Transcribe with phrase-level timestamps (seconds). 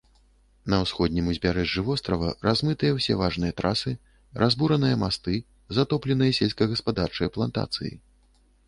[0.73, 3.93] На ўсходнім узбярэжжы вострава размытыя ўсе важныя трасы,
[4.45, 5.33] разбураныя масты,
[5.81, 7.93] затопленыя сельскагаспадарчыя плантацыі.